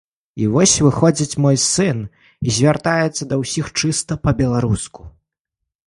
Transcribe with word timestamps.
І 0.43 0.45
вось 0.53 0.71
выходзіць 0.85 1.39
мой 1.45 1.57
сын 1.65 2.01
і 2.47 2.55
звяртаецца 2.57 3.23
да 3.35 3.43
ўсіх 3.45 3.65
чыста 3.79 4.21
па-беларуску. 4.27 5.01